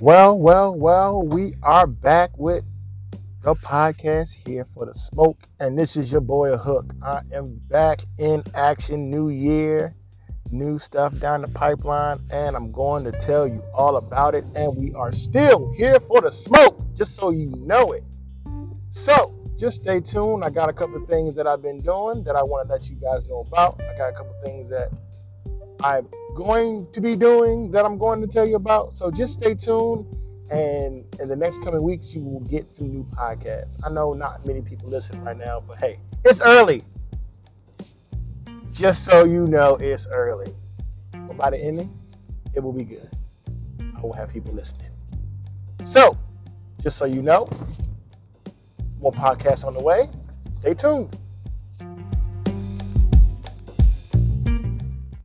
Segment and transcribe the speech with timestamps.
[0.00, 2.64] Well, well, well, we are back with
[3.44, 6.86] the podcast here for the smoke, and this is your boy Hook.
[7.02, 9.94] I am back in action, new year,
[10.50, 14.46] new stuff down the pipeline, and I'm going to tell you all about it.
[14.54, 18.02] And we are still here for the smoke, just so you know it.
[19.04, 20.44] So, just stay tuned.
[20.46, 22.84] I got a couple of things that I've been doing that I want to let
[22.84, 23.78] you guys know about.
[23.82, 24.90] I got a couple of things that
[25.82, 28.94] I'm going to be doing that I'm going to tell you about.
[28.96, 30.06] So just stay tuned.
[30.50, 33.68] And in the next coming weeks, you will get some new podcasts.
[33.84, 36.82] I know not many people listen right now, but hey, it's early.
[38.72, 40.52] Just so you know, it's early.
[41.12, 41.96] But by the ending,
[42.54, 43.08] it will be good.
[43.96, 44.90] I will have people listening.
[45.92, 46.18] So,
[46.82, 47.48] just so you know,
[49.00, 50.08] more podcasts on the way.
[50.60, 51.16] Stay tuned.